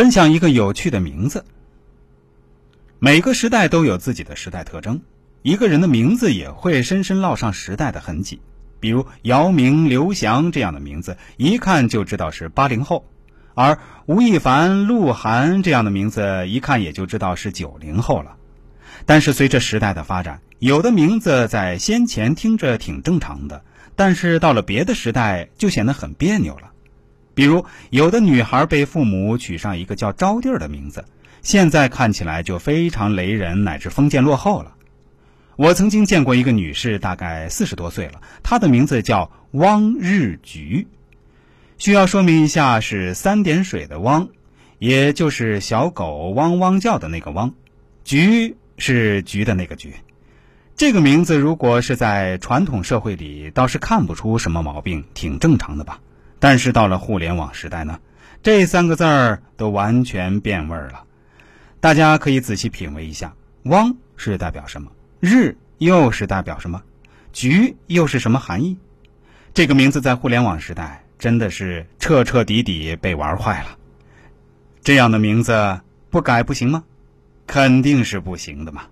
[0.00, 1.44] 分享一个有趣的名字。
[2.98, 5.02] 每个时代都有自己的时代特征，
[5.42, 8.40] 一个人的名字也会深深烙上时代的痕迹。
[8.80, 13.04] 比如姚明、刘翔这样的名字，一看就知道是八零后；
[13.52, 18.36] 而吴亦凡、鹿晗这样的名字，一看也就知道是九零后了。
[19.04, 23.62] 但是随着时代的发展，有的名字在先前听着挺正常的，
[23.96, 26.69] 但是到了别的时代就显得很别扭了。
[27.34, 31.04] 比如，有的女孩被父母取上一个叫招娣的名字，
[31.42, 34.74] 现在看起来就非常雷人，乃至封建落后了。
[35.56, 40.86] 我曾经见过一个女士，大概四十多岁了，她的名字叫汪日菊。
[41.78, 44.28] 需要说明一下，是三点水的汪，
[44.78, 47.54] 也就是小狗汪汪叫的那个汪，
[48.04, 49.94] 菊是菊的那个菊。
[50.76, 56.00] 这个名字如果是在传统社会里，倒是看不出什么毛病，挺正常的吧。
[56.40, 58.00] 但是到了互联网时代呢，
[58.42, 61.04] 这三个字儿都完全变味儿了。
[61.78, 64.90] 大家可以仔细品味一下：汪是代表什么？
[65.20, 66.82] 日又是代表什么？
[67.32, 68.76] 局又是什么含义？
[69.54, 73.76] 这个名字在互联网时代真的是彻彻底底被玩坏了。
[74.82, 76.84] 这样的名字不改不行吗？
[77.46, 78.86] 肯定是不行的嘛。